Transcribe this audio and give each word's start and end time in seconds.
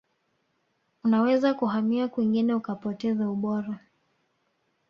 unaweza 1.03 1.53
kuhamia 1.53 2.07
kwingine 2.07 2.53
ukapoteza 2.53 3.29
ubora 3.29 3.79